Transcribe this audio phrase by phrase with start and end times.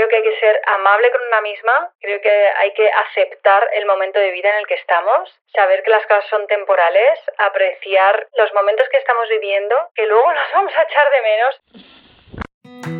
[0.00, 3.84] Creo que hay que ser amable con una misma, creo que hay que aceptar el
[3.84, 8.50] momento de vida en el que estamos, saber que las cosas son temporales, apreciar los
[8.54, 12.99] momentos que estamos viviendo, que luego nos vamos a echar de menos.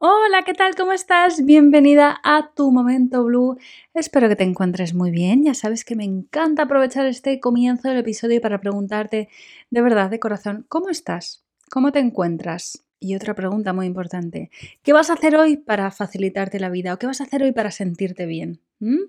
[0.00, 0.76] Hola, ¿qué tal?
[0.76, 1.44] ¿Cómo estás?
[1.44, 3.58] Bienvenida a tu momento blue.
[3.94, 5.42] Espero que te encuentres muy bien.
[5.42, 9.28] Ya sabes que me encanta aprovechar este comienzo del episodio para preguntarte
[9.70, 11.44] de verdad, de corazón, ¿cómo estás?
[11.68, 12.84] ¿Cómo te encuentras?
[13.00, 14.52] Y otra pregunta muy importante,
[14.84, 17.50] ¿qué vas a hacer hoy para facilitarte la vida o qué vas a hacer hoy
[17.50, 18.60] para sentirte bien?
[18.78, 19.02] ¿Mm?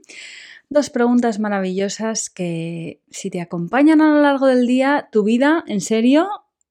[0.70, 5.82] Dos preguntas maravillosas que si te acompañan a lo largo del día, tu vida, en
[5.82, 6.28] serio,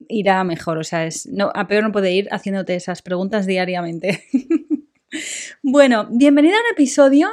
[0.09, 0.79] irá mejor.
[0.79, 4.25] O sea, es, no, a peor no puede ir haciéndote esas preguntas diariamente.
[5.71, 7.29] Bueno, bienvenida a un episodio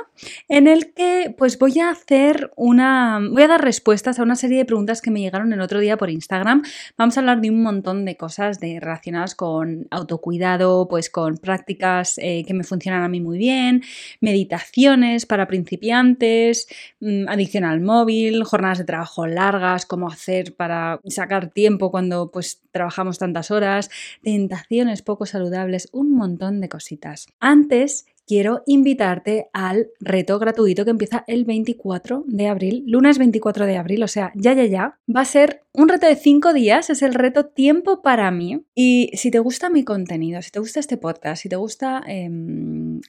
[0.49, 4.57] en el que pues voy a hacer una voy a dar respuestas a una serie
[4.57, 6.61] de preguntas que me llegaron el otro día por Instagram.
[6.97, 12.17] Vamos a hablar de un montón de cosas de, relacionadas con autocuidado, pues con prácticas
[12.17, 13.83] eh, que me funcionan a mí muy bien,
[14.19, 16.67] meditaciones para principiantes,
[16.99, 22.61] mmm, adicción al móvil, jornadas de trabajo largas, cómo hacer para sacar tiempo cuando pues
[22.71, 23.89] trabajamos tantas horas,
[24.23, 27.27] tentaciones poco saludables, un montón de cositas.
[27.39, 33.77] Antes quiero invitarte al reto gratuito que empieza el 24 de abril, lunes 24 de
[33.77, 34.99] abril, o sea, ya, ya, ya.
[35.13, 38.65] Va a ser un reto de 5 días, es el reto Tiempo para mí.
[38.73, 42.29] Y si te gusta mi contenido, si te gusta este podcast, si te gusta eh,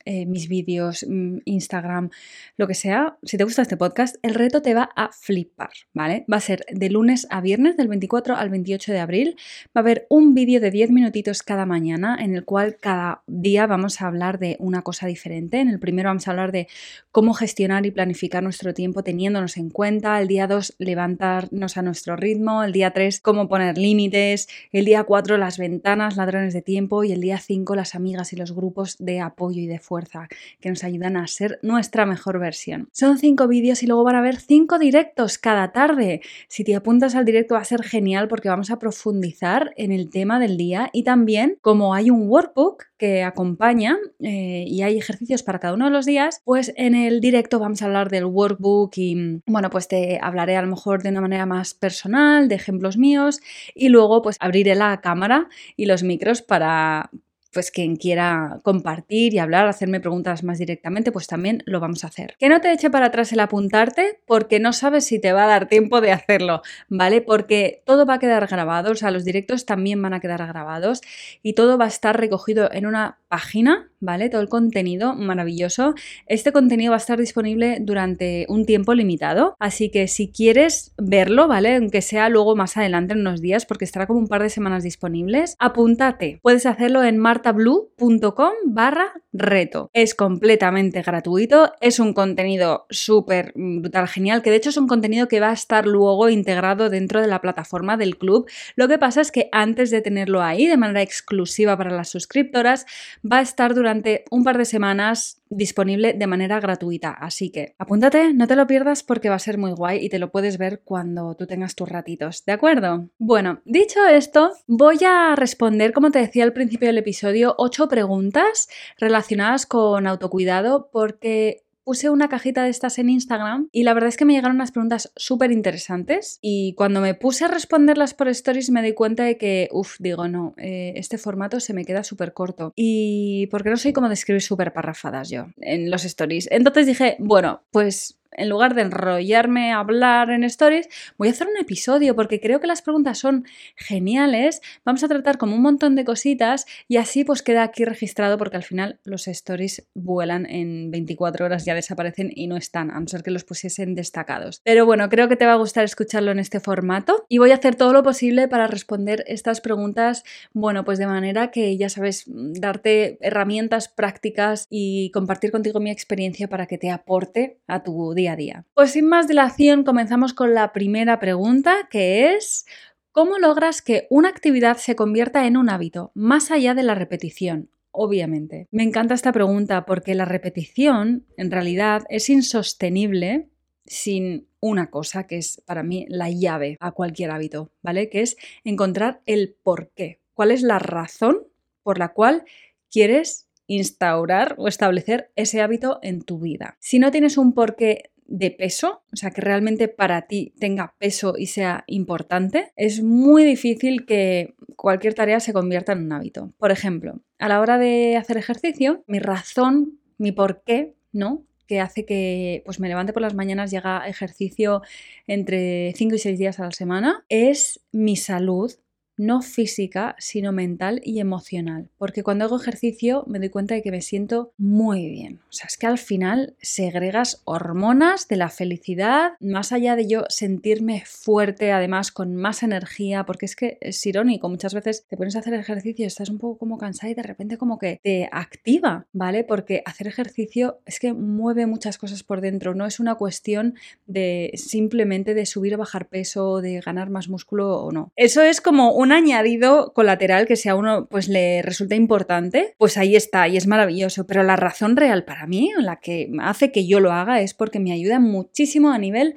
[0.05, 2.11] eh, mis vídeos, mm, Instagram,
[2.57, 6.25] lo que sea, si te gusta este podcast, el reto te va a flipar, ¿vale?
[6.33, 9.37] Va a ser de lunes a viernes, del 24 al 28 de abril.
[9.69, 13.67] Va a haber un vídeo de 10 minutitos cada mañana en el cual cada día
[13.67, 15.61] vamos a hablar de una cosa diferente.
[15.61, 16.69] En el primero vamos a hablar de
[17.11, 20.21] cómo gestionar y planificar nuestro tiempo teniéndonos en cuenta.
[20.21, 22.63] El día 2, levantarnos a nuestro ritmo.
[22.63, 24.49] El día 3, cómo poner límites.
[24.73, 27.05] El día 4, las ventanas, ladrones de tiempo.
[27.05, 30.29] Y el día 5, las amigas y los grupos de apoyo y de fuerza
[30.61, 32.89] que nos ayudan a ser nuestra mejor versión.
[32.93, 36.21] Son cinco vídeos y luego van a haber cinco directos cada tarde.
[36.49, 40.11] Si te apuntas al directo va a ser genial porque vamos a profundizar en el
[40.11, 45.43] tema del día y también como hay un workbook que acompaña eh, y hay ejercicios
[45.43, 48.93] para cada uno de los días, pues en el directo vamos a hablar del workbook
[48.97, 52.97] y bueno, pues te hablaré a lo mejor de una manera más personal, de ejemplos
[52.97, 53.41] míos
[53.75, 57.11] y luego pues abriré la cámara y los micros para
[57.57, 62.09] pues quien quiera compartir y hablar, hacerme preguntas más directamente, pues también lo vamos a
[62.09, 62.35] hacer.
[62.39, 65.47] Que no te eche para atrás el apuntarte porque no sabes si te va a
[65.47, 66.61] dar tiempo de hacerlo,
[66.91, 67.23] ¿vale?
[67.23, 71.01] Porque todo va a quedar grabado, o sea, los directos también van a quedar grabados
[71.43, 74.29] y todo va a estar recogido en una página, ¿vale?
[74.29, 75.95] Todo el contenido maravilloso.
[76.27, 81.49] Este contenido va a estar disponible durante un tiempo limitado, así que si quieres verlo,
[81.49, 81.77] ¿vale?
[81.77, 84.83] Aunque sea luego más adelante en unos días, porque estará como un par de semanas
[84.83, 86.39] disponibles, apúntate.
[86.43, 89.91] Puedes hacerlo en martablue.com barra reto.
[89.93, 95.29] Es completamente gratuito, es un contenido súper brutal, genial, que de hecho es un contenido
[95.29, 98.51] que va a estar luego integrado dentro de la plataforma del club.
[98.75, 102.87] Lo que pasa es que antes de tenerlo ahí de manera exclusiva para las suscriptoras,
[103.25, 107.11] va a estar durante un par de semanas disponible de manera gratuita.
[107.11, 110.19] Así que apúntate, no te lo pierdas porque va a ser muy guay y te
[110.19, 113.09] lo puedes ver cuando tú tengas tus ratitos, ¿de acuerdo?
[113.19, 118.69] Bueno, dicho esto, voy a responder, como te decía al principio del episodio, ocho preguntas
[118.99, 124.17] relacionadas con autocuidado porque puse una cajita de estas en Instagram y la verdad es
[124.17, 128.71] que me llegaron unas preguntas súper interesantes y cuando me puse a responderlas por stories
[128.71, 132.33] me di cuenta de que, uff, digo, no, eh, este formato se me queda súper
[132.33, 136.49] corto y porque no soy como de escribir súper parrafadas yo en los stories.
[136.51, 140.89] Entonces dije, bueno, pues en lugar de enrollarme a hablar en stories,
[141.19, 143.45] voy a hacer un episodio porque creo que las preguntas son
[143.77, 144.61] geniales.
[144.85, 148.57] Vamos a tratar como un montón de cositas y así pues queda aquí registrado porque
[148.57, 153.09] al final los stories vuelan en 24 horas, ya desaparecen y no están, a no
[153.09, 154.61] ser que los pusiesen destacados.
[154.65, 157.55] Pero bueno, creo que te va a gustar escucharlo en este formato y voy a
[157.57, 162.25] hacer todo lo posible para responder estas preguntas, bueno, pues de manera que ya sabes,
[162.27, 168.33] darte herramientas prácticas y compartir contigo mi experiencia para que te aporte a tu día
[168.33, 168.65] a día.
[168.75, 172.67] Pues sin más dilación, comenzamos con la primera pregunta, que es
[173.13, 177.71] ¿cómo logras que una actividad se convierta en un hábito, más allá de la repetición?
[177.91, 178.67] Obviamente.
[178.71, 183.49] Me encanta esta pregunta porque la repetición en realidad es insostenible
[183.87, 188.11] sin una cosa que es para mí la llave a cualquier hábito, ¿vale?
[188.11, 190.21] Que es encontrar el por qué.
[190.35, 191.39] ¿Cuál es la razón
[191.83, 192.45] por la cual
[192.91, 196.77] quieres instaurar o establecer ese hábito en tu vida?
[196.81, 201.35] Si no tienes un porqué de peso, o sea, que realmente para ti tenga peso
[201.39, 206.53] y sea importante, es muy difícil que cualquier tarea se convierta en un hábito.
[206.59, 211.47] Por ejemplo, a la hora de hacer ejercicio, mi razón, mi por qué, ¿no?
[211.67, 214.83] que hace que pues me levante por las mañanas y haga ejercicio
[215.27, 218.73] entre 5 y 6 días a la semana, es mi salud,
[219.17, 221.89] no física, sino mental y emocional.
[221.99, 225.41] Porque cuando hago ejercicio me doy cuenta de que me siento muy bien.
[225.49, 230.25] O sea, es que al final segregas hormonas de la felicidad, más allá de yo
[230.29, 235.37] sentirme fuerte, además con más energía, porque es que es irónico, muchas veces te pones
[235.37, 239.07] a hacer ejercicio, estás un poco como cansada y de repente como que te activa,
[239.13, 239.45] ¿vale?
[239.45, 243.75] Porque hacer ejercicio es que mueve muchas cosas por dentro, no es una cuestión
[244.07, 248.13] de simplemente de subir o bajar peso, de ganar más músculo o no.
[248.17, 252.75] Eso es como un un añadido colateral que si a uno pues le resulta importante,
[252.77, 254.27] pues ahí está y es maravilloso.
[254.27, 257.79] Pero la razón real para mí, la que hace que yo lo haga, es porque
[257.79, 259.35] me ayuda muchísimo a nivel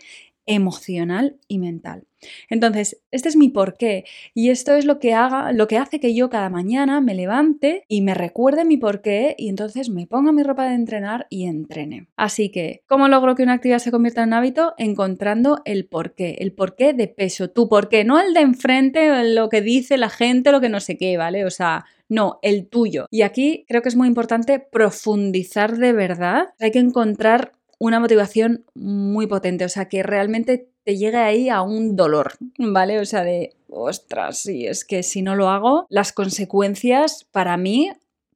[0.50, 2.08] emocional y mental.
[2.50, 4.04] Entonces, este es mi porqué
[4.34, 7.86] y esto es lo que haga, lo que hace que yo cada mañana me levante
[7.88, 12.08] y me recuerde mi porqué y entonces me ponga mi ropa de entrenar y entrene.
[12.18, 14.74] Así que, ¿cómo logro que una actividad se convierta en un hábito?
[14.80, 19.62] Encontrando el porqué, el porqué de peso, tu porqué, no el de enfrente, lo que
[19.62, 21.46] dice la gente, lo que no sé qué, ¿vale?
[21.46, 23.06] O sea, no, el tuyo.
[23.12, 26.48] Y aquí creo que es muy importante profundizar de verdad.
[26.60, 31.62] Hay que encontrar una motivación muy potente, o sea, que realmente te llegue ahí a
[31.62, 33.00] un dolor, ¿vale?
[33.00, 37.90] O sea, de, ostras, sí, es que si no lo hago, las consecuencias para mí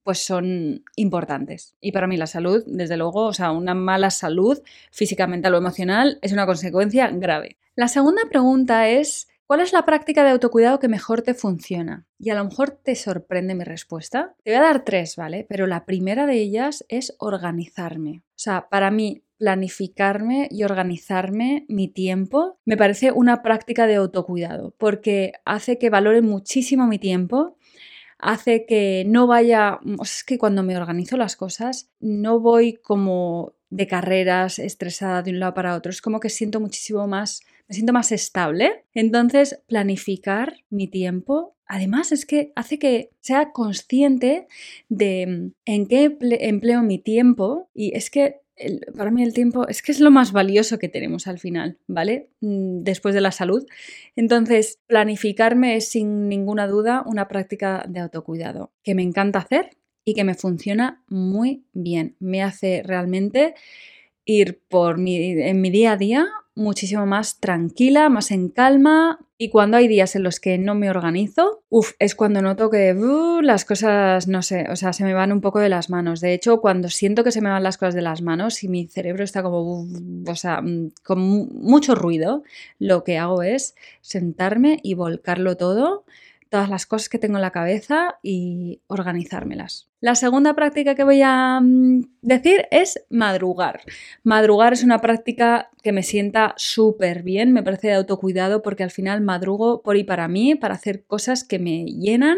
[0.03, 1.75] pues son importantes.
[1.79, 5.57] Y para mí la salud, desde luego, o sea, una mala salud física, mental o
[5.57, 7.57] emocional es una consecuencia grave.
[7.75, 12.05] La segunda pregunta es, ¿cuál es la práctica de autocuidado que mejor te funciona?
[12.19, 14.35] Y a lo mejor te sorprende mi respuesta.
[14.43, 15.45] Te voy a dar tres, ¿vale?
[15.47, 18.23] Pero la primera de ellas es organizarme.
[18.29, 24.73] O sea, para mí planificarme y organizarme mi tiempo me parece una práctica de autocuidado
[24.77, 27.57] porque hace que valore muchísimo mi tiempo,
[28.19, 33.85] hace que no vaya, es que cuando me organizo las cosas no voy como de
[33.85, 37.91] carreras estresada de un lado para otro, es como que siento muchísimo más, me siento
[37.91, 38.85] más estable.
[38.93, 44.47] Entonces, planificar mi tiempo Además es que hace que sea consciente
[44.89, 48.42] de en qué empleo mi tiempo y es que
[48.95, 52.29] para mí el tiempo es que es lo más valioso que tenemos al final, ¿vale?
[52.41, 53.65] Mm, después de la salud.
[54.15, 59.71] Entonces, planificarme es sin ninguna duda una práctica de autocuidado que me encanta hacer
[60.05, 62.15] y que me funciona muy bien.
[62.19, 63.55] Me hace realmente
[64.25, 69.22] ir por en mi día a día muchísimo más tranquila, más en calma.
[69.37, 72.93] Y cuando hay días en los que no me organizo, uff, es cuando noto que
[72.93, 76.21] uh, las cosas, no sé, o sea, se me van un poco de las manos.
[76.21, 78.87] De hecho, cuando siento que se me van las cosas de las manos y mi
[78.87, 79.87] cerebro está como,
[80.27, 82.43] o sea, mm, con mucho ruido,
[82.79, 86.05] lo que hago es sentarme y volcarlo todo
[86.53, 89.89] todas las cosas que tengo en la cabeza y organizármelas.
[90.03, 93.83] La segunda práctica que voy a mm, decir es madrugar.
[94.23, 98.91] Madrugar es una práctica que me sienta súper bien, me parece de autocuidado porque al
[98.91, 102.37] final madrugo por y para mí, para hacer cosas que me llenan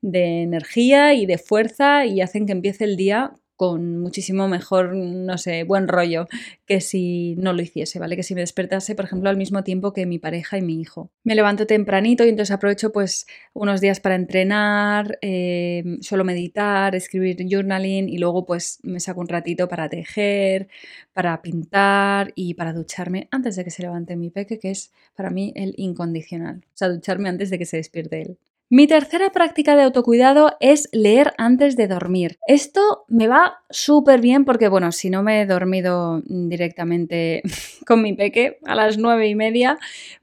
[0.00, 5.38] de energía y de fuerza y hacen que empiece el día con muchísimo mejor, no
[5.38, 6.28] sé, buen rollo
[6.66, 8.16] que si no lo hiciese, ¿vale?
[8.16, 11.10] Que si me despertase, por ejemplo, al mismo tiempo que mi pareja y mi hijo.
[11.24, 17.46] Me levanto tempranito y entonces aprovecho pues unos días para entrenar, eh, solo meditar, escribir
[17.48, 20.68] journaling y luego pues me saco un ratito para tejer,
[21.12, 25.30] para pintar y para ducharme antes de que se levante mi peque, que es para
[25.30, 26.58] mí el incondicional.
[26.66, 28.38] O sea, ducharme antes de que se despierte él.
[28.68, 32.40] Mi tercera práctica de autocuidado es leer antes de dormir.
[32.48, 37.42] Esto me va súper bien porque, bueno, si no me he dormido directamente
[37.86, 39.78] con mi peque a las nueve y media,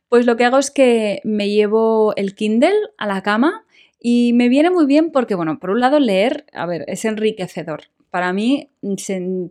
[0.10, 3.64] pues lo que hago es que me llevo el Kindle a la cama
[3.98, 7.93] y me viene muy bien porque, bueno, por un lado leer, a ver, es enriquecedor.
[8.14, 8.70] Para mí,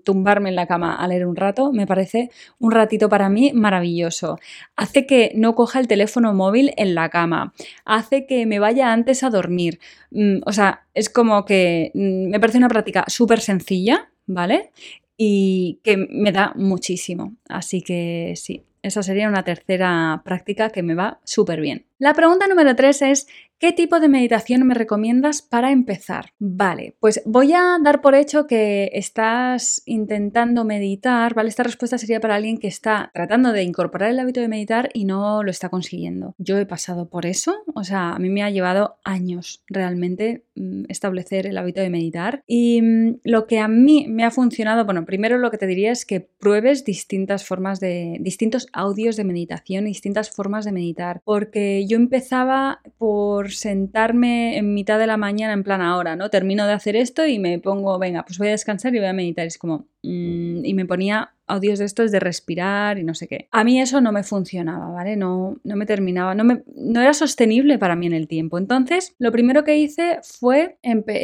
[0.04, 4.38] tumbarme en la cama a leer un rato me parece un ratito para mí maravilloso.
[4.76, 7.52] Hace que no coja el teléfono móvil en la cama.
[7.84, 9.80] Hace que me vaya antes a dormir.
[10.12, 14.70] Mm, o sea, es como que mm, me parece una práctica súper sencilla, ¿vale?
[15.16, 17.34] Y que me da muchísimo.
[17.48, 21.86] Así que sí, esa sería una tercera práctica que me va súper bien.
[21.98, 23.26] La pregunta número tres es,
[23.62, 26.32] ¿Qué tipo de meditación me recomiendas para empezar?
[26.40, 31.48] Vale, pues voy a dar por hecho que estás intentando meditar, ¿vale?
[31.48, 35.04] Esta respuesta sería para alguien que está tratando de incorporar el hábito de meditar y
[35.04, 36.34] no lo está consiguiendo.
[36.38, 40.86] Yo he pasado por eso, o sea, a mí me ha llevado años realmente mm,
[40.88, 45.04] establecer el hábito de meditar y mm, lo que a mí me ha funcionado, bueno,
[45.04, 49.84] primero lo que te diría es que pruebes distintas formas de, distintos audios de meditación,
[49.84, 55.62] distintas formas de meditar, porque yo empezaba por sentarme en mitad de la mañana en
[55.62, 56.30] plan ahora, ¿no?
[56.30, 59.12] Termino de hacer esto y me pongo, venga, pues voy a descansar y voy a
[59.12, 59.46] meditar.
[59.46, 63.48] Es como, mm, y me ponía audios de estos de respirar y no sé qué.
[63.50, 65.16] A mí eso no me funcionaba, ¿vale?
[65.16, 68.58] No, no me terminaba, no, me, no era sostenible para mí en el tiempo.
[68.58, 70.78] Entonces, lo primero que hice fue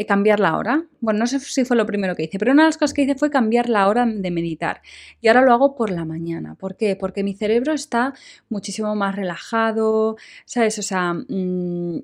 [0.07, 0.85] cambiar la hora.
[1.01, 3.03] Bueno, no sé si fue lo primero que hice, pero una de las cosas que
[3.03, 4.83] hice fue cambiar la hora de meditar.
[5.21, 6.57] Y ahora lo hago por la mañana.
[6.57, 6.97] ¿Por qué?
[6.97, 8.15] Porque mi cerebro está
[8.49, 10.79] muchísimo más relajado, ¿sabes?
[10.79, 11.99] O sea, mm,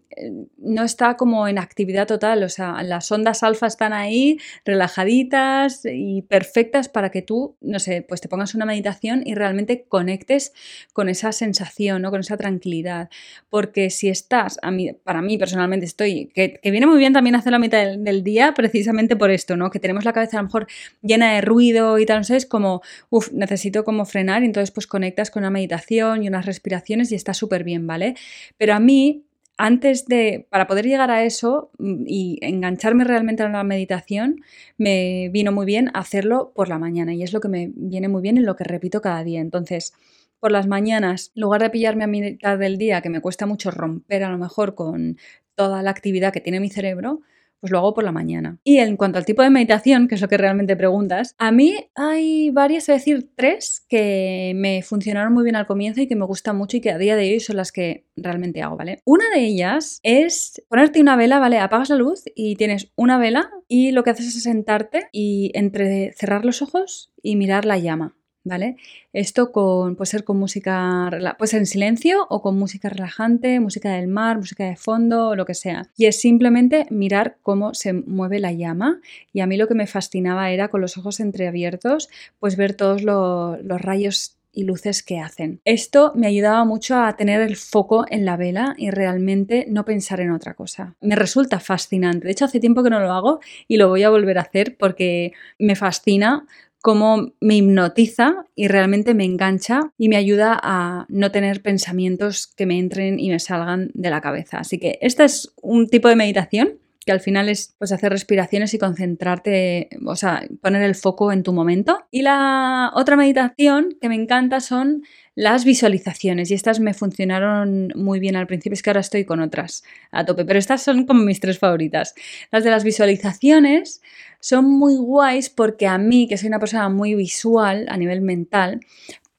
[0.58, 6.22] no está como en actividad total, o sea, las ondas alfa están ahí relajaditas y
[6.22, 10.52] perfectas para que tú, no sé, pues te pongas una meditación y realmente conectes
[10.92, 12.10] con esa sensación, ¿no?
[12.10, 13.08] con esa tranquilidad.
[13.50, 17.52] Porque si estás, a mí, para mí personalmente estoy, que, viene muy bien también hacer
[17.52, 19.70] la mitad del, día precisamente por esto, ¿no?
[19.70, 20.66] que tenemos la cabeza a lo mejor
[21.02, 22.80] llena de ruido y tal, no sé, es como,
[23.10, 27.14] uff, necesito como frenar y entonces pues conectas con una meditación y unas respiraciones y
[27.14, 28.14] está súper bien, ¿vale?
[28.56, 29.24] Pero a mí
[29.56, 34.42] antes de, para poder llegar a eso mm, y engancharme realmente a la meditación,
[34.78, 38.22] me vino muy bien hacerlo por la mañana y es lo que me viene muy
[38.22, 39.40] bien y lo que repito cada día.
[39.40, 39.94] Entonces,
[40.40, 43.70] por las mañanas, en lugar de pillarme a mitad del día, que me cuesta mucho
[43.70, 45.18] romper a lo mejor con
[45.54, 47.20] toda la actividad que tiene mi cerebro,
[47.64, 48.58] pues lo hago por la mañana.
[48.62, 51.74] Y en cuanto al tipo de meditación, que es lo que realmente preguntas, a mí
[51.94, 56.26] hay varias, es decir, tres que me funcionaron muy bien al comienzo y que me
[56.26, 59.00] gustan mucho y que a día de hoy son las que realmente hago, ¿vale?
[59.06, 61.58] Una de ellas es ponerte una vela, ¿vale?
[61.58, 66.12] Apagas la luz y tienes una vela y lo que haces es sentarte y entre
[66.12, 68.14] cerrar los ojos y mirar la llama.
[68.44, 68.76] ¿Vale?
[69.12, 74.06] Esto con, puede ser con música, pues en silencio o con música relajante, música del
[74.06, 75.88] mar, música de fondo lo que sea.
[75.96, 79.00] Y es simplemente mirar cómo se mueve la llama.
[79.32, 82.08] Y a mí lo que me fascinaba era con los ojos entreabiertos,
[82.38, 85.60] pues ver todos los rayos y luces que hacen.
[85.64, 90.20] Esto me ayudaba mucho a tener el foco en la vela y realmente no pensar
[90.20, 90.94] en otra cosa.
[91.00, 92.26] Me resulta fascinante.
[92.26, 94.76] De hecho, hace tiempo que no lo hago y lo voy a volver a hacer
[94.76, 96.46] porque me fascina
[96.84, 102.66] cómo me hipnotiza y realmente me engancha y me ayuda a no tener pensamientos que
[102.66, 104.58] me entren y me salgan de la cabeza.
[104.58, 106.74] Así que este es un tipo de meditación
[107.06, 111.42] que al final es pues hacer respiraciones y concentrarte, o sea, poner el foco en
[111.42, 112.06] tu momento.
[112.10, 118.20] Y la otra meditación que me encanta son las visualizaciones y estas me funcionaron muy
[118.20, 121.22] bien al principio, es que ahora estoy con otras a tope, pero estas son como
[121.22, 122.14] mis tres favoritas.
[122.52, 124.00] Las de las visualizaciones
[124.44, 128.80] son muy guays porque a mí, que soy una persona muy visual a nivel mental,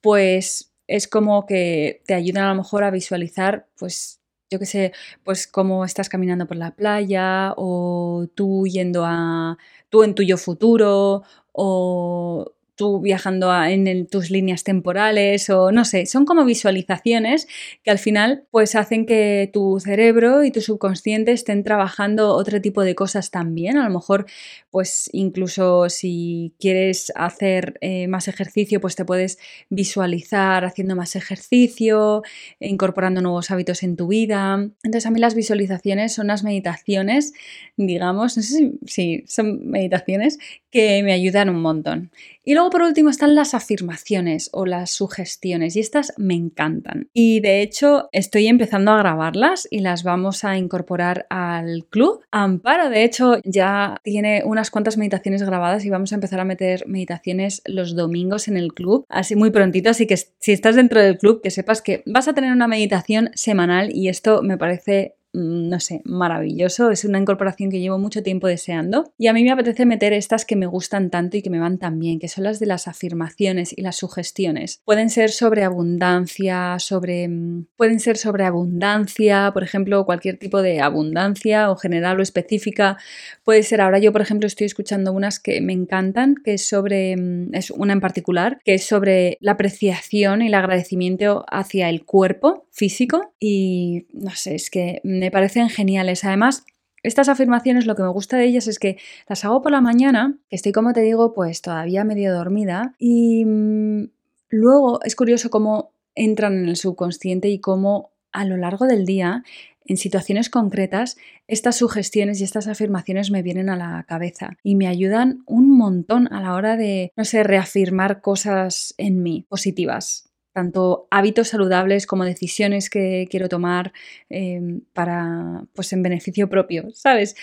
[0.01, 4.19] pues es como que te ayudan a lo mejor a visualizar, pues
[4.49, 4.93] yo qué sé,
[5.23, 9.59] pues cómo estás caminando por la playa o tú yendo a
[9.89, 11.21] tú en tuyo futuro
[11.51, 17.47] o tú viajando en tus líneas temporales o no sé, son como visualizaciones
[17.83, 22.83] que al final pues hacen que tu cerebro y tu subconsciente estén trabajando otro tipo
[22.83, 23.77] de cosas también.
[23.77, 24.25] A lo mejor
[24.71, 29.39] pues incluso si quieres hacer eh, más ejercicio pues te puedes
[29.69, 32.23] visualizar haciendo más ejercicio,
[32.59, 34.53] incorporando nuevos hábitos en tu vida.
[34.83, 37.33] Entonces a mí las visualizaciones son las meditaciones,
[37.77, 40.39] digamos, no sé si, si son meditaciones
[40.71, 42.11] que me ayudan un montón.
[42.43, 47.09] Y por último están las afirmaciones o las sugestiones y estas me encantan.
[47.13, 52.21] Y de hecho estoy empezando a grabarlas y las vamos a incorporar al club.
[52.31, 56.87] Amparo de hecho ya tiene unas cuantas meditaciones grabadas y vamos a empezar a meter
[56.87, 61.17] meditaciones los domingos en el club, así muy prontito, así que si estás dentro del
[61.17, 65.79] club que sepas que vas a tener una meditación semanal y esto me parece no
[65.79, 66.89] sé, maravilloso.
[66.89, 69.11] Es una incorporación que llevo mucho tiempo deseando.
[69.17, 71.77] Y a mí me apetece meter estas que me gustan tanto y que me van
[71.77, 74.81] tan bien, que son las de las afirmaciones y las sugestiones.
[74.85, 77.27] Pueden ser sobre abundancia, sobre.
[77.27, 82.97] Mm, pueden ser sobre abundancia, por ejemplo, cualquier tipo de abundancia o general o específica.
[83.43, 87.17] Puede ser ahora yo, por ejemplo, estoy escuchando unas que me encantan, que es sobre.
[87.17, 92.05] Mm, es una en particular, que es sobre la apreciación y el agradecimiento hacia el
[92.05, 93.33] cuerpo físico.
[93.39, 95.01] Y no sé, es que
[95.31, 96.23] parecen geniales.
[96.23, 96.65] Además,
[97.03, 100.39] estas afirmaciones, lo que me gusta de ellas es que las hago por la mañana,
[100.49, 102.95] estoy, como te digo, pues todavía medio dormida.
[102.97, 104.09] Y mm,
[104.49, 109.43] luego es curioso cómo entran en el subconsciente y cómo a lo largo del día,
[109.85, 111.15] en situaciones concretas,
[111.47, 116.33] estas sugestiones y estas afirmaciones me vienen a la cabeza y me ayudan un montón
[116.33, 122.23] a la hora de, no sé, reafirmar cosas en mí positivas tanto hábitos saludables como
[122.23, 123.91] decisiones que quiero tomar
[124.29, 124.61] eh,
[124.93, 127.35] para, pues en beneficio propio, ¿sabes?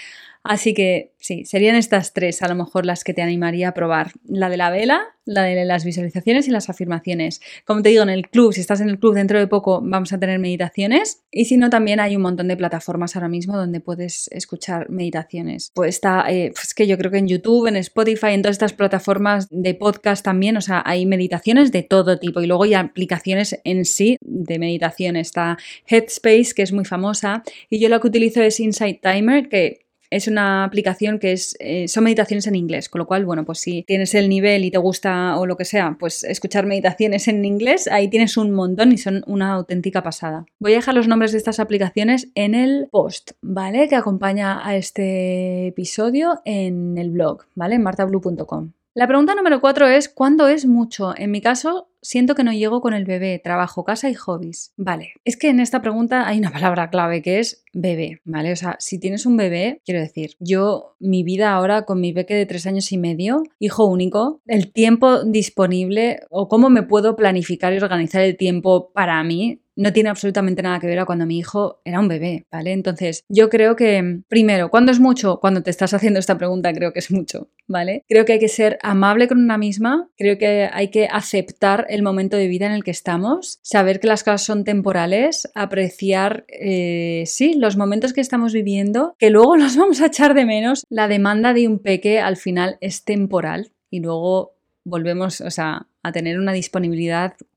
[0.45, 4.11] Así que sí, serían estas tres a lo mejor las que te animaría a probar.
[4.25, 7.41] La de la vela, la de las visualizaciones y las afirmaciones.
[7.65, 10.13] Como te digo, en el club, si estás en el club dentro de poco vamos
[10.13, 11.23] a tener meditaciones.
[11.31, 15.71] Y si no, también hay un montón de plataformas ahora mismo donde puedes escuchar meditaciones.
[15.75, 18.73] Pues está, eh, pues que yo creo que en YouTube, en Spotify, en todas estas
[18.73, 22.41] plataformas de podcast también, o sea, hay meditaciones de todo tipo.
[22.41, 25.15] Y luego hay aplicaciones en sí de meditación.
[25.15, 27.45] Está Headspace, que es muy famosa.
[27.71, 31.89] Y yo lo que utilizo es Insight Timer, que es una aplicación que es, eh,
[31.89, 34.77] son meditaciones en inglés, con lo cual, bueno, pues si tienes el nivel y te
[34.77, 38.99] gusta o lo que sea, pues escuchar meditaciones en inglés, ahí tienes un montón y
[38.99, 40.45] son una auténtica pasada.
[40.59, 43.89] Voy a dejar los nombres de estas aplicaciones en el post, ¿vale?
[43.89, 47.79] Que acompaña a este episodio en el blog, ¿vale?
[47.79, 48.73] Martablue.com.
[48.95, 51.15] La pregunta número cuatro es ¿cuándo es mucho?
[51.17, 54.75] En mi caso, siento que no llego con el bebé, trabajo, casa y hobbies.
[54.77, 58.53] Vale, es que en esta pregunta hay una palabra clave que es bebé, ¿vale?
[58.53, 62.35] O sea, si tienes un bebé, quiero decir, yo, mi vida ahora con mi peque
[62.35, 67.73] de tres años y medio, hijo único, el tiempo disponible o cómo me puedo planificar
[67.73, 71.39] y organizar el tiempo para mí no tiene absolutamente nada que ver a cuando mi
[71.39, 72.73] hijo era un bebé, ¿vale?
[72.73, 75.41] Entonces, yo creo que, primero, ¿cuándo es mucho?
[75.41, 78.05] Cuando te estás haciendo esta pregunta, creo que es mucho, ¿vale?
[78.09, 82.03] Creo que hay que ser amable con una misma, creo que hay que aceptar el
[82.03, 87.25] momento de vida en el que estamos, saber que las cosas son temporales, apreciar, eh,
[87.27, 90.85] sí, los momentos que estamos viviendo, que luego los vamos a echar de menos.
[90.89, 94.55] La demanda de un peque al final es temporal y luego
[94.85, 97.52] volvemos, o sea, a tener una disponibilidad Mm,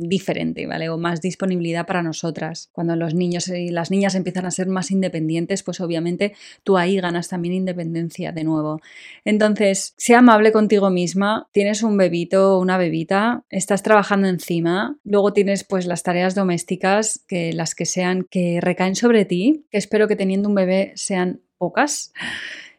[0.00, 0.88] diferente, ¿vale?
[0.88, 2.68] O más disponibilidad para nosotras.
[2.72, 7.00] Cuando los niños y las niñas empiezan a ser más independientes, pues obviamente tú ahí
[7.00, 8.80] ganas también independencia de nuevo.
[9.24, 15.32] Entonces, sea amable contigo misma, tienes un bebito o una bebita, estás trabajando encima, luego
[15.32, 20.08] tienes pues las tareas domésticas, que las que sean que recaen sobre ti, que espero
[20.08, 22.12] que teniendo un bebé sean pocas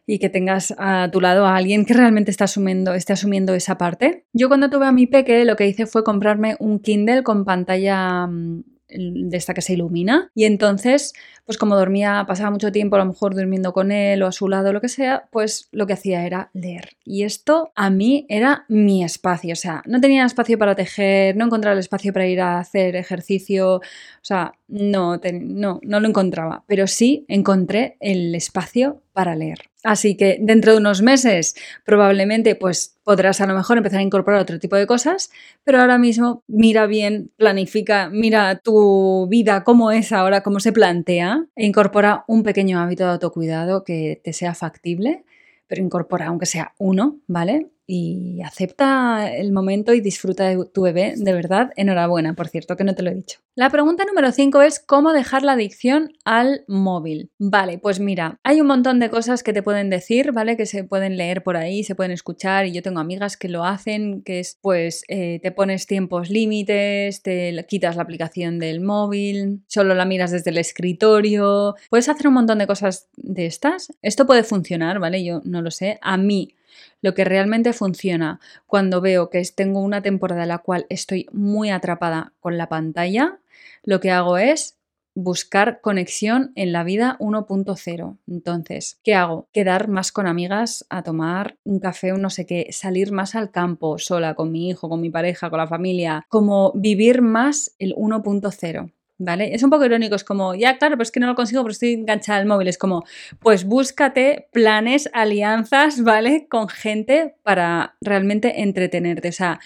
[0.06, 3.78] y que tengas a tu lado a alguien que realmente está asumiendo, esté asumiendo esa
[3.78, 4.26] parte.
[4.32, 8.26] Yo cuando tuve a mi peque lo que hice fue comprarme un Kindle con pantalla
[8.26, 8.62] mm,
[8.96, 10.30] de esta que se ilumina.
[10.34, 11.14] Y entonces,
[11.44, 14.48] pues como dormía, pasaba mucho tiempo a lo mejor durmiendo con él o a su
[14.48, 16.96] lado, lo que sea, pues lo que hacía era leer.
[17.04, 21.46] Y esto a mí era mi espacio, o sea, no tenía espacio para tejer, no
[21.46, 23.82] encontraba el espacio para ir a hacer ejercicio, o
[24.22, 29.73] sea, no, no, no lo encontraba, pero sí encontré el espacio para leer.
[29.84, 34.40] Así que dentro de unos meses probablemente pues podrás a lo mejor empezar a incorporar
[34.40, 35.30] otro tipo de cosas,
[35.62, 41.46] pero ahora mismo mira bien, planifica, mira tu vida cómo es ahora, cómo se plantea
[41.54, 45.24] e incorpora un pequeño hábito de autocuidado que te sea factible,
[45.66, 47.68] pero incorpora aunque sea uno, ¿vale?
[47.86, 51.70] Y acepta el momento y disfruta de tu bebé, de verdad.
[51.76, 53.40] Enhorabuena, por cierto, que no te lo he dicho.
[53.56, 57.30] La pregunta número 5 es cómo dejar la adicción al móvil.
[57.38, 60.56] Vale, pues mira, hay un montón de cosas que te pueden decir, ¿vale?
[60.56, 63.64] Que se pueden leer por ahí, se pueden escuchar y yo tengo amigas que lo
[63.64, 69.62] hacen, que es pues eh, te pones tiempos límites, te quitas la aplicación del móvil,
[69.68, 73.92] solo la miras desde el escritorio, puedes hacer un montón de cosas de estas.
[74.02, 75.22] Esto puede funcionar, ¿vale?
[75.24, 75.98] Yo no lo sé.
[76.02, 76.54] A mí
[77.02, 81.70] lo que realmente funciona cuando veo que tengo una temporada en la cual estoy muy
[81.70, 83.38] atrapada con la pantalla,
[83.82, 84.78] lo que hago es
[85.14, 88.18] buscar conexión en la vida 1.0.
[88.26, 89.48] Entonces, ¿qué hago?
[89.52, 93.50] Quedar más con amigas a tomar un café o no sé qué, salir más al
[93.50, 97.94] campo sola, con mi hijo, con mi pareja, con la familia, como vivir más el
[97.94, 98.92] 1.0.
[99.16, 99.54] ¿Vale?
[99.54, 101.74] Es un poco irónico, es como, ya claro, pero es que no lo consigo porque
[101.74, 102.66] estoy enganchada al móvil.
[102.66, 103.04] Es como,
[103.38, 106.48] pues búscate planes, alianzas, ¿vale?
[106.48, 109.28] Con gente para realmente entretenerte.
[109.28, 109.60] O sea,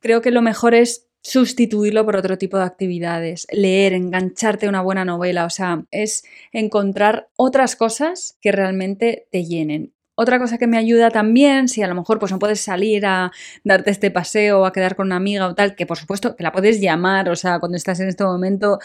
[0.00, 5.04] creo que lo mejor es sustituirlo por otro tipo de actividades, leer, engancharte una buena
[5.04, 9.92] novela, o sea, es encontrar otras cosas que realmente te llenen.
[10.22, 13.32] Otra cosa que me ayuda también, si a lo mejor pues no puedes salir a
[13.64, 16.42] darte este paseo o a quedar con una amiga o tal, que por supuesto que
[16.42, 18.80] la puedes llamar, o sea, cuando estás en este momento,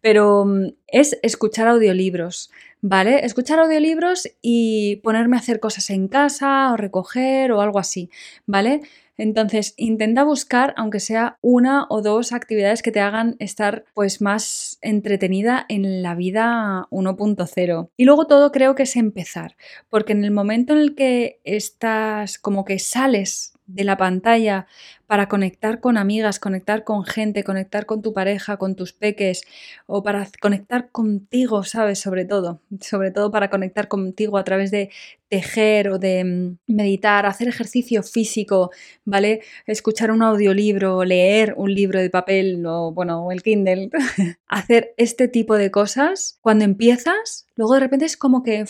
[0.00, 2.50] pero mm, es escuchar audiolibros,
[2.80, 3.24] ¿vale?
[3.24, 8.10] Escuchar audiolibros y ponerme a hacer cosas en casa o recoger o algo así,
[8.46, 8.80] ¿vale?
[9.20, 14.78] Entonces, intenta buscar, aunque sea una o dos actividades que te hagan estar pues más
[14.80, 17.90] entretenida en la vida 1.0.
[17.98, 19.56] Y luego todo creo que es empezar,
[19.90, 24.66] porque en el momento en el que estás como que sales de la pantalla
[25.06, 29.42] para conectar con amigas, conectar con gente, conectar con tu pareja, con tus peques
[29.86, 31.98] o para conectar contigo, ¿sabes?
[31.98, 34.90] Sobre todo, sobre todo para conectar contigo a través de
[35.28, 38.70] tejer o de mm, meditar, hacer ejercicio físico,
[39.04, 39.40] ¿vale?
[39.66, 43.90] Escuchar un audiolibro, leer un libro de papel o, bueno, el Kindle,
[44.46, 48.64] hacer este tipo de cosas, cuando empiezas, luego de repente es como que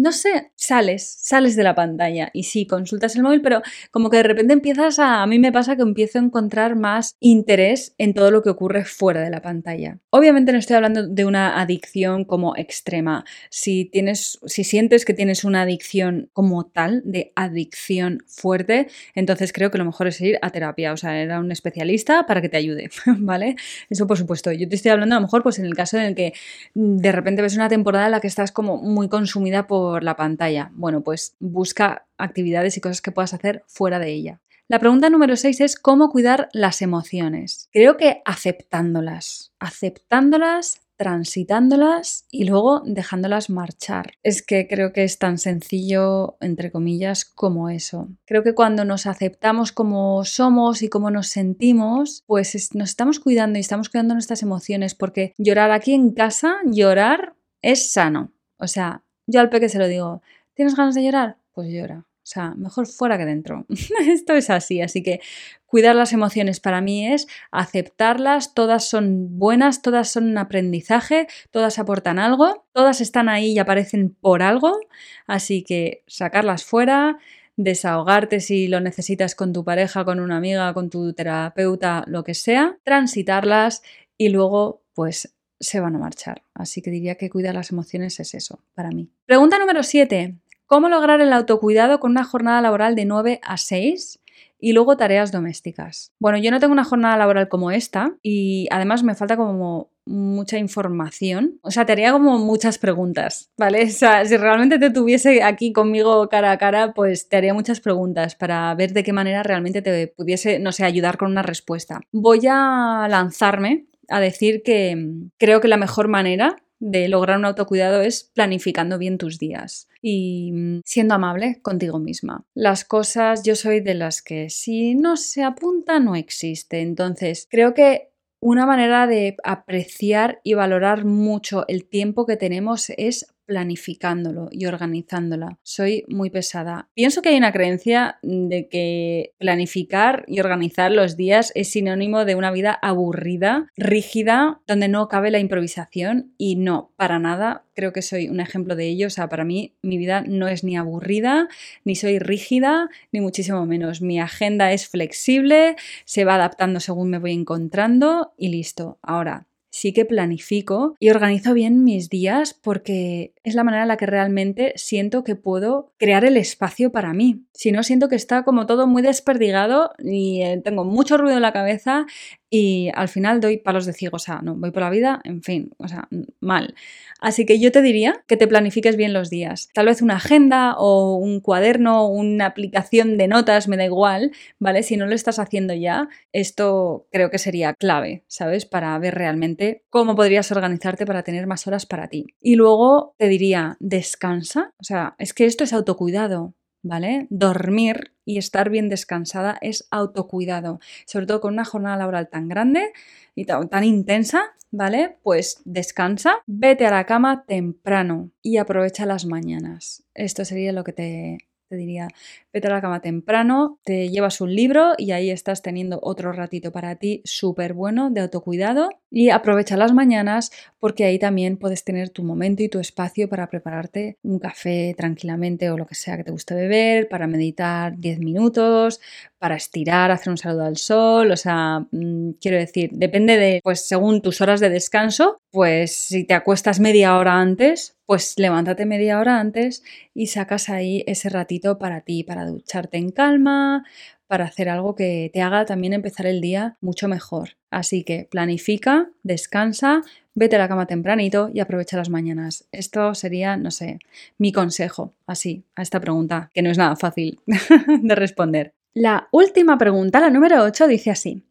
[0.00, 3.60] no sé, sales, sales de la pantalla y sí, consultas el móvil, pero
[3.90, 7.16] como que de repente empiezas a, a mí me pasa que empiezo a encontrar más
[7.20, 9.98] interés en todo lo que ocurre fuera de la pantalla.
[10.08, 13.24] Obviamente no estoy hablando de una adicción como extrema.
[13.50, 19.70] Si tienes, si sientes que tienes una adicción como tal, de adicción fuerte, entonces creo
[19.70, 22.56] que lo mejor es ir a terapia, o sea, era un especialista para que te
[22.56, 23.56] ayude, ¿vale?
[23.90, 24.50] Eso por supuesto.
[24.50, 26.32] Yo te estoy hablando a lo mejor pues en el caso en el que
[26.72, 30.70] de repente ves una temporada en la que estás como muy consumida por la pantalla.
[30.74, 34.40] Bueno, pues busca actividades y cosas que puedas hacer fuera de ella.
[34.68, 37.68] La pregunta número 6 es cómo cuidar las emociones.
[37.72, 44.12] Creo que aceptándolas, aceptándolas, transitándolas y luego dejándolas marchar.
[44.22, 48.10] Es que creo que es tan sencillo, entre comillas, como eso.
[48.26, 53.58] Creo que cuando nos aceptamos como somos y como nos sentimos, pues nos estamos cuidando
[53.58, 58.34] y estamos cuidando nuestras emociones porque llorar aquí en casa, llorar es sano.
[58.58, 60.22] O sea, yo al peque se lo digo,
[60.54, 61.36] ¿tienes ganas de llorar?
[61.52, 62.06] Pues llora.
[62.22, 63.66] O sea, mejor fuera que dentro.
[64.06, 65.20] Esto es así, así que
[65.66, 71.78] cuidar las emociones para mí es aceptarlas, todas son buenas, todas son un aprendizaje, todas
[71.78, 74.78] aportan algo, todas están ahí y aparecen por algo,
[75.26, 77.18] así que sacarlas fuera,
[77.56, 82.34] desahogarte si lo necesitas con tu pareja, con una amiga, con tu terapeuta, lo que
[82.34, 83.82] sea, transitarlas
[84.16, 86.42] y luego pues se van a marchar.
[86.54, 89.10] Así que diría que cuidar las emociones es eso, para mí.
[89.26, 90.38] Pregunta número 7.
[90.66, 94.20] ¿Cómo lograr el autocuidado con una jornada laboral de 9 a 6?
[94.60, 96.12] y luego tareas domésticas.
[96.18, 100.58] Bueno, yo no tengo una jornada laboral como esta y además me falta como mucha
[100.58, 101.58] información.
[101.62, 103.84] O sea, te haría como muchas preguntas, ¿vale?
[103.84, 107.80] O sea, si realmente te tuviese aquí conmigo cara a cara, pues te haría muchas
[107.80, 112.00] preguntas para ver de qué manera realmente te pudiese, no sé, ayudar con una respuesta.
[112.12, 117.44] Voy a lanzarme a decir que mm, creo que la mejor manera de lograr un
[117.44, 122.44] autocuidado es planificando bien tus días y mm, siendo amable contigo misma.
[122.54, 126.80] Las cosas, yo soy de las que si no se apunta, no existe.
[126.80, 133.26] Entonces, creo que una manera de apreciar y valorar mucho el tiempo que tenemos es
[133.50, 135.58] planificándolo y organizándola.
[135.64, 136.88] Soy muy pesada.
[136.94, 142.36] Pienso que hay una creencia de que planificar y organizar los días es sinónimo de
[142.36, 147.64] una vida aburrida, rígida, donde no cabe la improvisación y no, para nada.
[147.74, 149.08] Creo que soy un ejemplo de ello.
[149.08, 151.48] O sea, para mí mi vida no es ni aburrida,
[151.84, 154.00] ni soy rígida, ni muchísimo menos.
[154.00, 159.00] Mi agenda es flexible, se va adaptando según me voy encontrando y listo.
[159.02, 163.96] Ahora, sí que planifico y organizo bien mis días porque es la manera en la
[163.96, 167.44] que realmente siento que puedo crear el espacio para mí.
[167.52, 171.42] Si no, siento que está como todo muy desperdigado y eh, tengo mucho ruido en
[171.42, 172.06] la cabeza
[172.50, 175.42] y al final doy palos de ciego, o sea, no, voy por la vida, en
[175.42, 176.08] fin, o sea,
[176.40, 176.74] mal.
[177.20, 179.68] Así que yo te diría que te planifiques bien los días.
[179.72, 184.82] Tal vez una agenda o un cuaderno, una aplicación de notas, me da igual, ¿vale?
[184.82, 188.66] Si no lo estás haciendo ya, esto creo que sería clave, ¿sabes?
[188.66, 192.26] Para ver realmente cómo podrías organizarte para tener más horas para ti.
[192.40, 196.54] Y luego te diría, descansa, o sea, es que esto es autocuidado.
[196.82, 197.26] ¿vale?
[197.30, 202.92] Dormir y estar bien descansada es autocuidado, sobre todo con una jornada laboral tan grande
[203.34, 205.18] y tan, intensa, ¿vale?
[205.22, 210.04] Pues descansa, vete a la cama temprano y aprovecha las mañanas.
[210.14, 211.38] Esto sería lo que te
[211.70, 212.08] diría,
[212.52, 216.72] vete a la cama temprano, te llevas un libro y ahí estás teniendo otro ratito
[216.72, 222.10] para ti súper bueno de autocuidado y aprovecha las mañanas porque ahí también puedes tener
[222.10, 226.24] tu momento y tu espacio para prepararte un café tranquilamente o lo que sea que
[226.24, 229.00] te guste beber, para meditar 10 minutos,
[229.38, 233.86] para estirar, hacer un saludo al sol, o sea, mm, quiero decir, depende de, pues
[233.86, 239.18] según tus horas de descanso, pues si te acuestas media hora antes, pues levántate media
[239.18, 239.82] hora antes
[240.14, 243.84] y sacas ahí ese ratito para ti, para ducharte en calma,
[244.30, 247.56] para hacer algo que te haga también empezar el día mucho mejor.
[247.68, 250.02] Así que planifica, descansa,
[250.34, 252.68] vete a la cama tempranito y aprovecha las mañanas.
[252.70, 253.98] Esto sería, no sé,
[254.38, 257.40] mi consejo, así, a esta pregunta, que no es nada fácil
[258.02, 258.72] de responder.
[258.94, 261.42] La última pregunta, la número 8, dice así.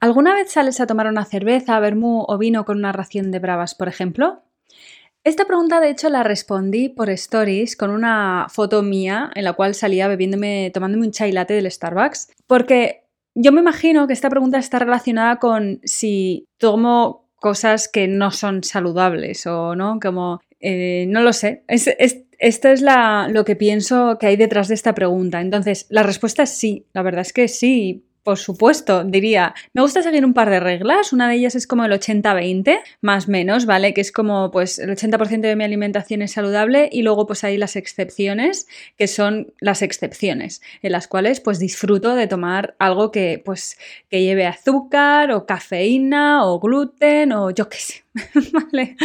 [0.00, 3.74] ¿Alguna vez sales a tomar una cerveza, vermú o vino con una ración de bravas,
[3.74, 4.43] por ejemplo?
[5.24, 9.74] Esta pregunta, de hecho, la respondí por stories con una foto mía en la cual
[9.74, 14.58] salía bebiéndome, tomándome un chai latte del Starbucks, porque yo me imagino que esta pregunta
[14.58, 21.22] está relacionada con si tomo cosas que no son saludables o no, como, eh, no
[21.22, 21.64] lo sé.
[21.68, 21.88] Es,
[22.38, 25.40] esto es lo que pienso que hay detrás de esta pregunta.
[25.40, 30.02] Entonces, la respuesta es sí, la verdad es que sí, por supuesto, diría, me gusta
[30.02, 33.92] seguir un par de reglas, una de ellas es como el 80-20, más menos, ¿vale?
[33.94, 37.58] Que es como pues el 80% de mi alimentación es saludable y luego pues hay
[37.58, 43.42] las excepciones, que son las excepciones, en las cuales pues disfruto de tomar algo que
[43.44, 43.76] pues
[44.10, 48.03] que lleve azúcar o cafeína o gluten o yo qué sé,
[48.52, 48.96] ¿vale?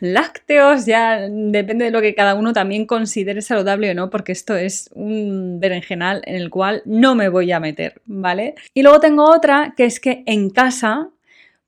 [0.00, 4.56] Lácteos, ya depende de lo que cada uno también considere saludable o no, porque esto
[4.56, 8.54] es un berenjenal en el cual no me voy a meter, ¿vale?
[8.74, 11.10] Y luego tengo otra que es que en casa,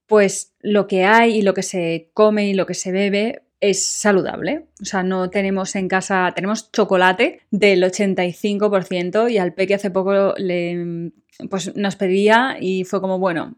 [0.07, 3.85] pues lo que hay y lo que se come y lo que se bebe es
[3.85, 4.67] saludable.
[4.81, 10.35] O sea, no tenemos en casa, tenemos chocolate del 85% y al peque hace poco
[10.37, 11.13] le,
[11.49, 13.57] pues nos pedía y fue como, bueno,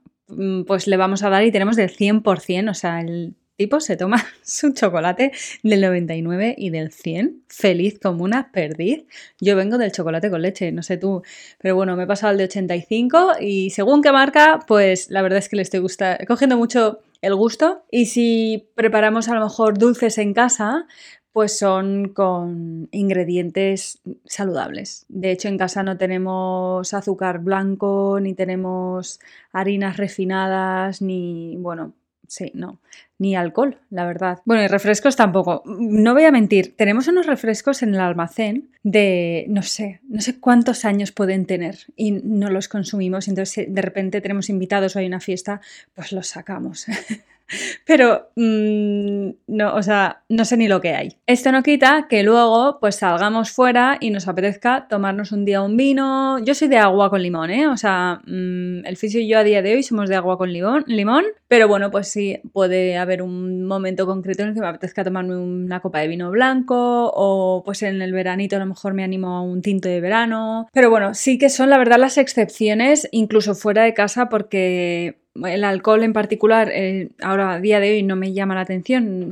[0.66, 4.24] pues le vamos a dar y tenemos del 100%, o sea, el tipo se toma
[4.42, 5.32] su chocolate
[5.62, 9.04] del 99 y del 100, feliz como una perdiz.
[9.40, 11.22] Yo vengo del chocolate con leche, no sé tú,
[11.58, 15.38] pero bueno, me he pasado al de 85 y según qué marca, pues la verdad
[15.38, 15.84] es que le estoy
[16.26, 17.84] cogiendo mucho el gusto.
[17.90, 20.86] Y si preparamos a lo mejor dulces en casa,
[21.32, 25.06] pues son con ingredientes saludables.
[25.08, 29.18] De hecho, en casa no tenemos azúcar blanco, ni tenemos
[29.52, 31.94] harinas refinadas, ni, bueno,
[32.26, 32.80] sí, no.
[33.18, 34.40] Ni alcohol, la verdad.
[34.44, 35.62] Bueno, y refrescos tampoco.
[35.64, 40.38] No voy a mentir, tenemos unos refrescos en el almacén de, no sé, no sé
[40.38, 43.28] cuántos años pueden tener y no los consumimos.
[43.28, 45.60] Entonces, de repente tenemos invitados o hay una fiesta,
[45.94, 46.86] pues los sacamos.
[47.86, 51.16] Pero mm, no, o sea, no sé ni lo que hay.
[51.26, 55.76] Esto no quita que luego pues salgamos fuera y nos apetezca tomarnos un día un
[55.76, 56.38] vino.
[56.40, 57.68] Yo soy de agua con limón, ¿eh?
[57.68, 60.52] O sea, mm, el fisio y yo a día de hoy somos de agua con
[60.52, 64.68] limón, limón, pero bueno, pues sí, puede haber un momento concreto en el que me
[64.68, 68.94] apetezca tomarme una copa de vino blanco o pues en el veranito a lo mejor
[68.94, 70.68] me animo a un tinto de verano.
[70.72, 75.64] Pero bueno, sí que son la verdad las excepciones, incluso fuera de casa, porque el
[75.64, 79.30] alcohol en particular, eh, ahora a día de hoy no me llama la atención,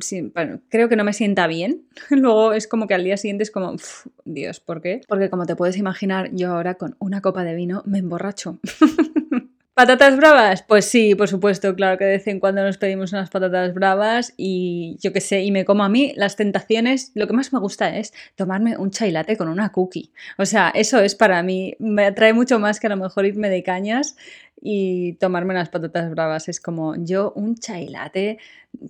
[0.68, 1.82] creo que no me sienta bien.
[2.10, 3.76] Luego es como que al día siguiente es como,
[4.24, 5.02] Dios, ¿por qué?
[5.08, 8.58] Porque como te puedes imaginar, yo ahora con una copa de vino me emborracho.
[9.76, 10.62] ¿Patatas bravas?
[10.62, 14.34] Pues sí, por supuesto, claro que de vez en cuando nos pedimos unas patatas bravas
[14.36, 17.60] y yo qué sé, y me como a mí las tentaciones, lo que más me
[17.60, 20.12] gusta es tomarme un chai latte con una cookie.
[20.38, 23.48] O sea, eso es para mí, me atrae mucho más que a lo mejor irme
[23.48, 24.16] de cañas
[24.60, 26.48] y tomarme unas patatas bravas.
[26.48, 28.38] Es como yo un chai latte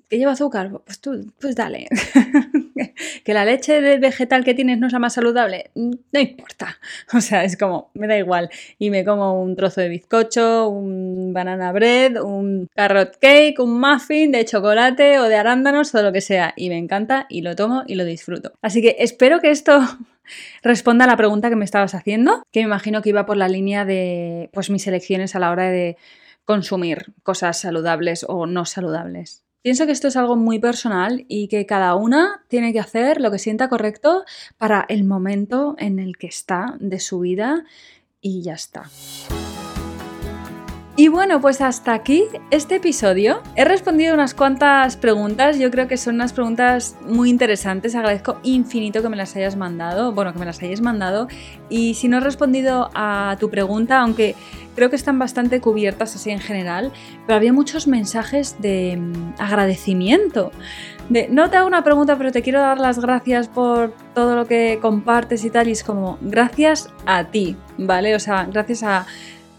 [0.08, 1.88] que lleva azúcar, pues tú, pues dale.
[3.24, 6.78] que la leche de vegetal que tienes no sea más saludable, no importa.
[7.12, 8.50] O sea, es como, me da igual.
[8.78, 14.32] Y me como un trozo de bizcocho, un banana bread, un carrot cake, un muffin
[14.32, 16.54] de chocolate o de arándanos o lo que sea.
[16.56, 18.52] Y me encanta y lo tomo y lo disfruto.
[18.62, 19.80] Así que espero que esto
[20.62, 23.48] responda a la pregunta que me estabas haciendo, que me imagino que iba por la
[23.48, 25.96] línea de pues mis elecciones a la hora de
[26.44, 29.44] consumir cosas saludables o no saludables.
[29.62, 33.30] Pienso que esto es algo muy personal y que cada una tiene que hacer lo
[33.30, 34.24] que sienta correcto
[34.56, 37.64] para el momento en el que está de su vida
[38.22, 38.84] y ya está.
[41.00, 43.40] Y bueno, pues hasta aquí este episodio.
[43.56, 49.00] He respondido unas cuantas preguntas, yo creo que son unas preguntas muy interesantes, agradezco infinito
[49.00, 51.26] que me las hayas mandado, bueno, que me las hayas mandado.
[51.70, 54.34] Y si no he respondido a tu pregunta, aunque
[54.76, 56.92] creo que están bastante cubiertas así en general,
[57.26, 60.52] pero había muchos mensajes de mm, agradecimiento.
[61.08, 64.46] De, no te hago una pregunta, pero te quiero dar las gracias por todo lo
[64.46, 65.68] que compartes y tal.
[65.68, 68.14] Y es como, gracias a ti, ¿vale?
[68.14, 69.06] O sea, gracias a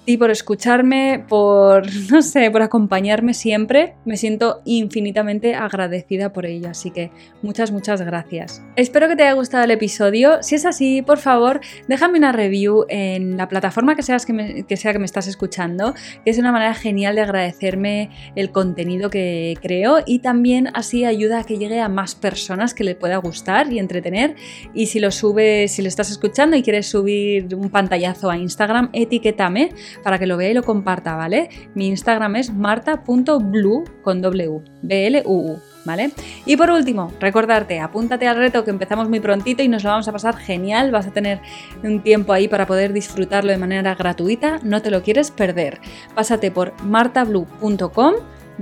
[0.06, 3.94] y por escucharme, por, no sé, por acompañarme siempre.
[4.06, 7.12] Me siento infinitamente agradecida por ello, así que
[7.42, 8.64] muchas, muchas gracias.
[8.76, 10.42] Espero que te haya gustado el episodio.
[10.42, 14.94] Si es así, por favor, déjame una review en la plataforma que, seas que sea
[14.94, 15.94] que me estás escuchando,
[16.26, 21.40] que es una manera genial de agradecerme el contenido que creo y también así ayuda
[21.40, 24.36] a que llegue a más personas que le pueda gustar y entretener.
[24.74, 28.90] Y si lo subes, si lo estás escuchando y quieres subir un pantallazo a Instagram,
[28.94, 29.70] etiquétame
[30.04, 31.50] para que lo vea y lo comparta, ¿vale?
[31.76, 35.60] Mi Instagram es marta.blue con W, B-L-U-U.
[35.84, 36.12] ¿Vale?
[36.46, 40.08] Y por último, recordarte, apúntate al reto que empezamos muy prontito y nos lo vamos
[40.08, 41.42] a pasar genial, vas a tener
[41.82, 45.82] un tiempo ahí para poder disfrutarlo de manera gratuita, no te lo quieres perder.
[46.14, 48.14] Pásate por martablue.com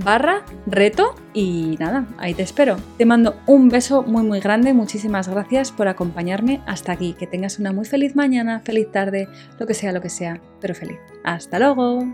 [0.03, 2.77] barra reto y nada, ahí te espero.
[2.97, 7.13] Te mando un beso muy muy grande, muchísimas gracias por acompañarme hasta aquí.
[7.13, 9.27] Que tengas una muy feliz mañana, feliz tarde,
[9.59, 10.99] lo que sea, lo que sea, pero feliz.
[11.23, 12.05] Hasta luego.